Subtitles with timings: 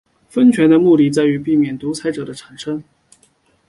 [0.29, 2.83] 分权的目的在于避免独裁者的产生。